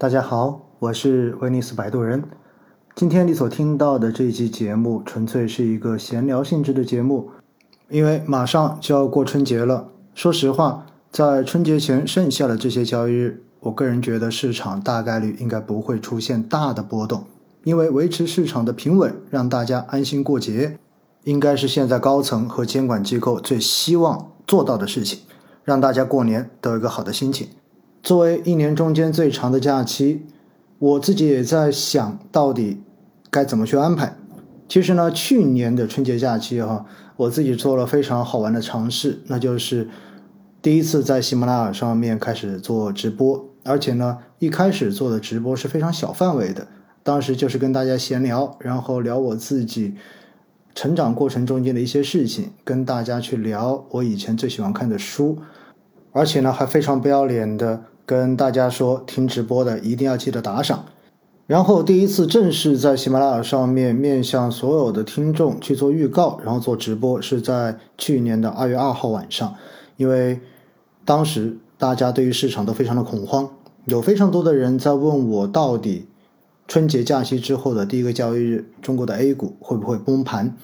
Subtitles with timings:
[0.00, 2.22] 大家好，我是威尼斯摆渡人。
[2.94, 7.30] 今天你所听到的这一期节目，纯粹是一个闲聊性质的节目，
[7.88, 9.88] 因为马上就要过春节了。
[10.14, 17.24] 说实话，在春节前剩下的这些交易日，我个人觉得市场大概率应该不会出现大的波动，
[17.64, 20.78] 因为维持市场的平稳，让大家安心过节，
[21.24, 25.18] 应该是现在高层和监管机构最希望做到的事情，
[25.64, 27.48] 让大家过年都有一个好的心情。
[28.08, 30.22] 作为一年中间最长的假期，
[30.78, 32.80] 我自己也在想到底
[33.30, 34.16] 该怎么去安排。
[34.66, 36.86] 其实呢，去年的春节假期哈，
[37.18, 39.90] 我自己做了非常好玩的尝试，那就是
[40.62, 46.66] 第一次在喜马拉雅上面开始做直播，而且呢，一开始做的直播是非常小范围的，
[47.02, 49.92] 当时就是跟大家闲聊，然后聊我自己
[50.74, 55.36] 成长过程中间的一些事情，跟大家去聊我以前最喜欢看的书。
[56.12, 60.86] 而且呢，还非常不要脸的跟大家说，听直播的一定要记得打赏。
[61.46, 69.54] 然后第一次正式在喜马拉雅上面面向所有的听众去做预告，然后做直播，是在去年的二月二号晚上。
[69.98, 70.40] 因为
[71.04, 73.50] 当时大家对于市场都非常的恐慌，
[73.84, 76.06] 有非常多的人在问我，到底
[76.66, 80.56] 春节假期之后的第一个交易日，中国的 A 股会不会崩盘？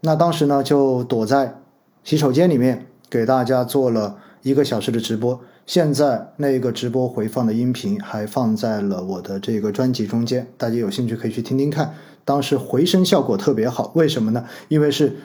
[0.00, 1.60] 那当时呢，就躲在
[2.02, 4.16] 洗手间里面给大家做了。
[4.48, 11.92] 一个小时的直播，现在那个直播回放的音频还放在了我的这个专辑中间，大家有兴趣可以去听听看。
[12.24, 14.46] 当时回声效果特别好，为什么呢？
[14.68, 15.16] 因为是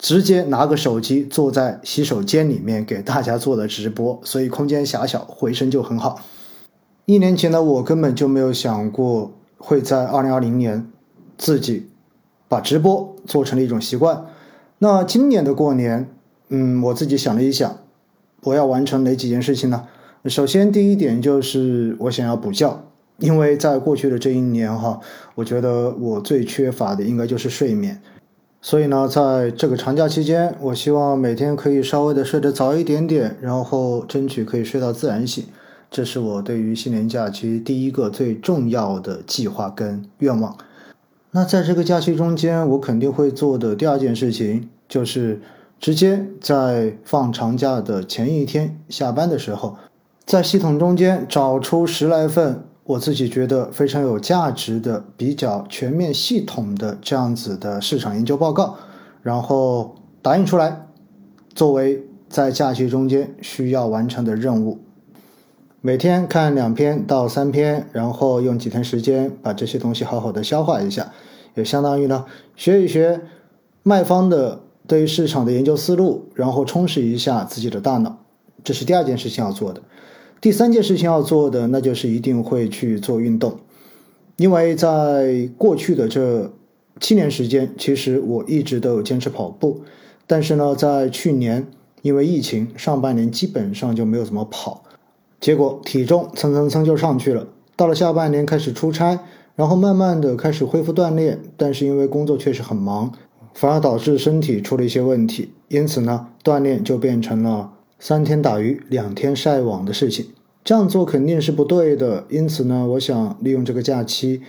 [0.00, 6.20] 直接拿个手机坐在洗手间里面给大家做的直播，所以空间狭小，回声就很好。
[7.04, 10.90] 一年前的我根本就没有想过会在二零二零年
[11.38, 11.86] 自己
[12.48, 14.26] 把直播做成了一种习惯。
[14.78, 16.08] 那今年的过年，
[16.48, 17.78] 嗯，我自己想了一想。
[18.44, 19.84] 我要完成哪几件事情呢？
[20.26, 22.84] 首先，第一点就是我想要补觉，
[23.18, 25.00] 因为在过去的这一年哈，
[25.36, 28.00] 我觉得我最缺乏的应该就是睡眠。
[28.60, 35.44] 所以呢，在这个长假期间，我希望每天可以稍微的睡得早一点点，然后争取可以睡到自然醒。
[35.88, 40.56] 这是我对于新年假期第一个最重要的计划跟愿望。
[41.30, 45.40] 那在这个假期中间，我肯定会做的第二件事情就是。
[45.82, 49.76] 直接在放长假的前一天下班的时候，
[50.24, 58.76] 在系统中间找出十来份我自己觉得非常有价值的、比较全面系统的这样子的市场研究报告，
[59.22, 60.86] 然后打印出来，
[61.52, 64.78] 作为在假期中间需要完成的任务。
[65.80, 71.10] 每天看两篇到三篇，然后用几天时间把这些东西好好的消化一下，
[71.56, 73.20] 也相当于呢学一学
[73.82, 74.60] 卖方的。
[74.86, 78.18] 对于市场的研究思路，然后充实一下自己的大脑，
[78.64, 79.80] 这是第二件事情要做的。
[80.40, 83.58] 第三件事情要做的，那就是一定会去做运动，
[84.36, 86.52] 因为在过去的这
[87.00, 89.82] 七年时间，其实我一直都有坚持跑步，
[90.26, 91.66] 但是呢，在去年
[92.02, 94.82] 因为疫情，上半年基本上就没有怎么跑，
[95.40, 97.46] 结果体重蹭蹭蹭就上去了。
[97.76, 99.20] 到了下半年开始出差，
[99.54, 103.12] 然后慢慢的开始恢复锻炼，但是因为工作确实很忙。
[103.54, 110.26] 反而导致身体出了一些问题，因此呢，锻炼就变成了三天打鱼两天晒网的事情。
[110.64, 112.24] 这样做肯定是不对的。
[112.28, 114.42] 因此呢，我想利用这个假期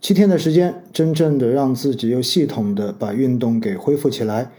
[0.00, 4.50] 七天的时间，真正的让自己又系统的把运动给恢复起来。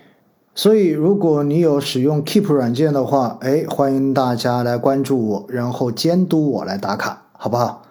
[0.53, 7.83] 所以，如果你有使用 Keep 软件的话，哎，欢迎大家来关注我，然后监督我来打卡，好不好？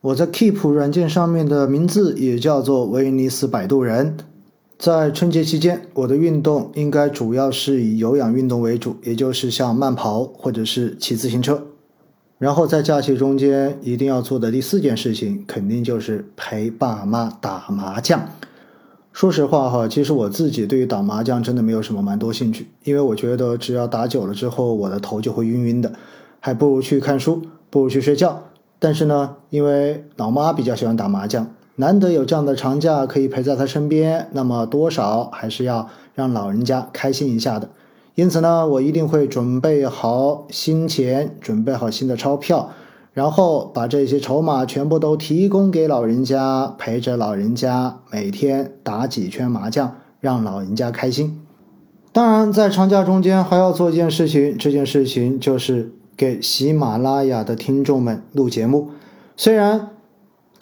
[0.00, 4.16] 我在 Keep 软件上面的名字也叫做威尼斯摆渡人。
[4.82, 11.62] 在春节期间，我的运动应该主要是以有氧运动为主，也就是像慢跑或者是骑自行车。
[12.36, 18.28] 然后在假期中间一定要做的第四件事情，肯定就是陪爸妈打麻将。
[19.12, 25.92] 说实话哈，其实我自己对于打麻将真的没有什么蛮多兴趣，因为我觉得只要打久了之后，我的头就会晕晕的，
[26.40, 27.40] 还不如去看书，
[27.70, 28.42] 不如去睡觉。
[28.80, 31.54] 但是呢，因为老妈比较喜欢打麻将。
[31.76, 37.70] 难得有这样的长假可以陪在他身边，那么多少还是要让老人家开心一下的。
[38.14, 42.68] 因此呢，我一定会准备好新钱，准备好新的钞票，
[43.14, 51.40] 然后把这些筹码全部都提供给老人家，陪着老人家每天打几圈麻将，让老人家开心。
[52.12, 58.90] 当然，在长假中间还要做一件事情，这件事情就是给喜马拉雅的听众们录节目，
[59.38, 59.88] 虽然。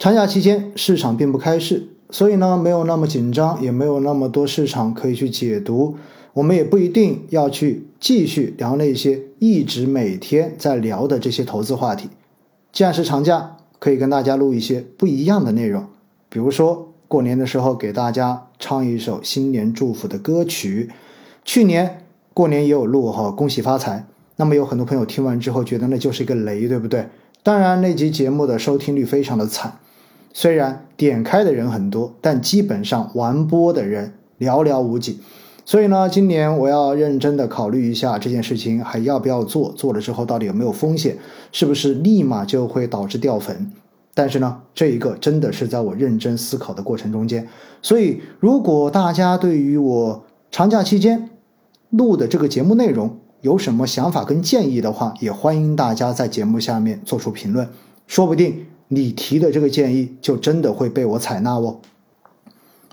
[0.01, 5.95] 长假期间市场并不开市，所以呢没有那么紧张，也没有那么多市场可以去解读。
[6.33, 12.09] 我们也不一定要去继续聊那些一直每天在聊的这些投资话题。
[12.71, 15.85] 既然是长假，可以跟大家录一些不一样的内容，
[16.29, 20.89] 比如说过年的时候给大家唱一首新年祝福的歌曲。
[21.45, 24.07] 去年过年也有录哈，恭喜发财。
[24.37, 27.05] 那么有很多朋友听完之后觉得那就是一个雷，对不对？
[27.43, 29.77] 当然那集节目的收听率非常的惨，
[30.33, 35.19] 虽然点开的人很多，但基本上完播的人寥寥无几。
[35.63, 41.15] 所以呢，今年我要认真的考虑一下这件事情还要不要做，做了之后到底有没有风险，
[41.51, 43.71] 是不是立马就会导致掉粉？
[44.13, 47.47] 但是呢，这一个真的是在我认真思考的过程中间。
[47.81, 51.29] 所以，如果大家对于我长假期间
[51.91, 57.69] 录的这个节目内容有什么想法跟建议的话，也欢迎大家在节目下面做出评论，
[58.07, 61.79] 说不定你提的这个建议就真的会被我采纳哦。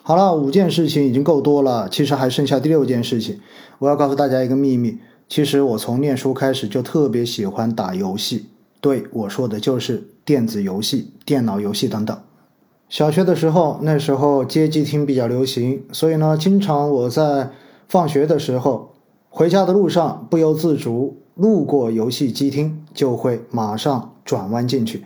[0.04, 3.40] 好了，五件事情已经够多了，其实还剩下第六件事情。
[3.80, 4.98] 我要告诉大家一个秘密，
[5.28, 8.46] 其实我从念书开始就特别喜欢打游戏，
[8.80, 12.16] 对我说的就是电子游戏、电脑游戏等等。
[12.88, 17.50] 小学的时候，那时候街机厅比较流行，所以呢，经常我在
[17.88, 18.94] 放学的时候
[19.28, 25.04] 回家的路上，不由自主路过游戏机厅，就会马上转弯进去。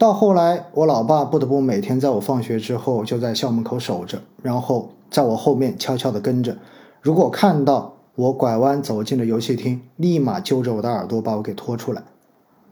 [0.00, 6.56] 到后来，我老爸不得不每天在我放学之后就在校门口守着，然后在我后面悄悄地跟着。
[7.02, 12.02] 如果看到我拐弯走进了游戏厅，立马揪着我的耳朵把我给拖出来。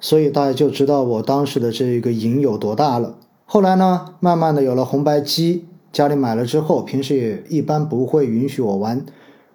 [0.01, 3.17] 所以大家就知道我当时的这个瘾有多大了。
[3.45, 9.05] 后来呢，慢慢的有了红白机，家里买了之后，平时也一般不会允许我玩。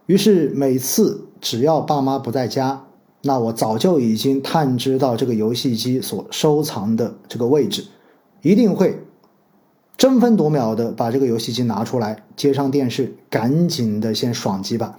[0.05, 2.83] 于是每次只要爸妈不在家。
[3.25, 7.85] 那我早就已经探知到这个游戏机所收藏的这个位置，
[8.41, 8.99] 一定会
[9.95, 14.97] 争分夺秒的把这个游戏机拿出来，接上电视，赶紧的先爽几把。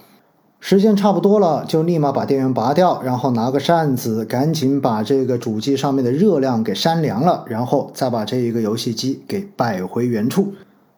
[0.59, 10.53] 时间差不多了，就立马把电源拔掉，然后拿个扇子，赶紧把这个主机上面的热量给扇凉了，然后再把这一个游戏机给摆回原处。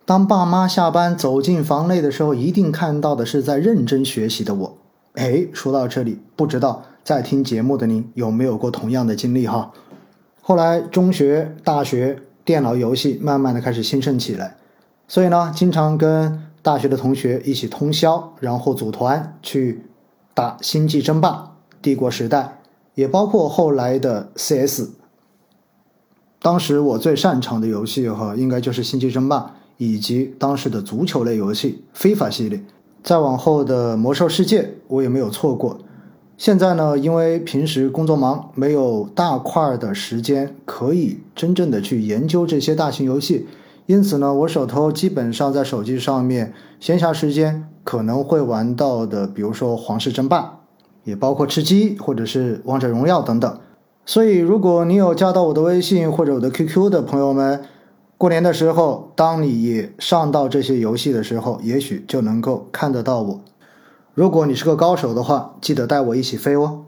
[0.06, 4.77] 当爸妈下班走进房内的时候，一定看到的是在认真学习的我。
[5.15, 6.83] 哎，说到这里，不知道。
[7.07, 9.71] 在听节目的您有没有过同样的经历哈？
[10.42, 14.57] 后来中学、大学电脑游戏慢慢的开始兴盛起来，
[15.07, 19.86] 所以呢，经常跟大学的同学一起通宵，然后组团去
[20.33, 22.59] 打星际争霸、帝国时代，
[22.95, 24.89] 也包括后来的 CS。
[26.42, 32.62] 当时我最擅长的游戏哈，应该就是星际争霸以及当时的足球类游戏非法系列。
[33.01, 35.80] 再往后的魔兽世界，我也没有错过。
[36.38, 43.48] 现在呢，因为平时工作忙，没有大块的时间可以真正的去研究这些大型游戏，
[43.88, 50.42] 因此呢，我手头基本上在手机上面闲暇时间可能会玩到的，比如说《皇室争霸》，
[51.06, 53.60] 也包括吃鸡或者是《王者荣耀》等等。
[54.06, 57.62] 所以，如果你有加到我的微信或者我的 QQ 的朋友们，
[58.16, 63.42] 过年的时候，当你也上到这些游戏的时候，也许就能够看得到我。
[64.18, 66.86] 如果你是个高手的话，记得带我一起飞哦。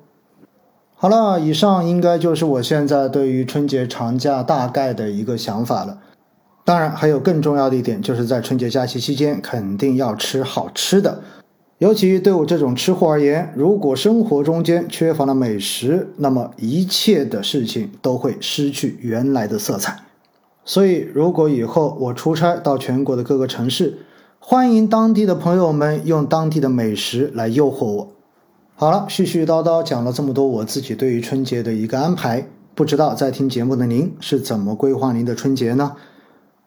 [0.96, 6.00] 好了，以上应该就是我现在对于春节长假大概的一个想法了。
[6.66, 11.22] 当然，还有更重要的一点，就是在春节假期期间肯定要吃好吃的。
[11.78, 19.96] 尤其对我这种吃货而言，如果生活中间缺乏了美食，那么一切的事情都会失去原来的色彩。
[20.66, 24.00] 所以，如果以后我出差到全国的各个城市，
[24.51, 28.13] 欢迎当地的朋友们用当地的美食来诱惑我。
[28.74, 35.96] 好了，絮絮叨叨讲了这么多，我自己对于春节的一个安排，不知道在听节目的您是怎么规划您的春节呢？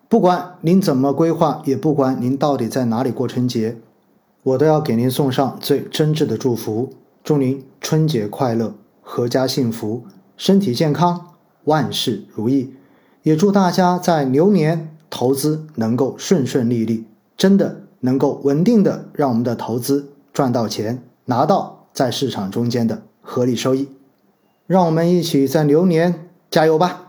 [0.08, 3.78] 不管您怎么规划，也不管您到底在哪里过春节，
[4.44, 6.90] 我都要给您送上最真挚的祝福，
[7.24, 10.04] 祝您春节快乐，阖家幸福，
[10.36, 11.32] 身体健康，
[11.64, 12.74] 万事如意。
[13.24, 17.06] 也祝大家在牛年投资能够顺顺利利。
[17.42, 23.88] 真的能够稳定的让我们的投资赚到钱，拿到在市场中间的合理收益，
[24.68, 27.01] 让我们一起在牛年加油吧！